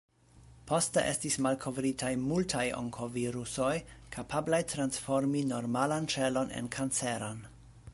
Poste 0.69 1.01
estis 1.09 1.35
malkovritaj 1.47 2.09
multaj 2.23 2.63
onkovirusoj, 2.79 3.71
kapablaj 4.17 4.63
transformi 4.75 5.49
normalan 5.55 6.13
ĉelon 6.17 6.59
en 6.63 6.77
kanceran. 6.79 7.51